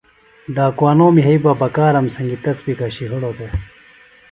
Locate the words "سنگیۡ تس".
2.15-2.57